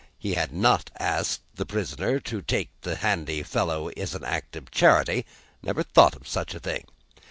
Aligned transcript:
He 0.17 0.33
had 0.33 0.51
not 0.51 0.89
asked 0.97 1.41
the 1.53 1.63
prisoner 1.63 2.19
to 2.21 2.41
take 2.41 2.71
the 2.81 2.95
handy 2.95 3.43
fellow 3.43 3.89
as 3.89 4.15
an 4.15 4.23
act 4.23 4.55
of 4.55 4.71
charity 4.71 5.27
never 5.61 5.83
thought 5.83 6.15
of 6.15 6.27
such 6.27 6.55
a 6.55 6.59
thing. 6.59 6.87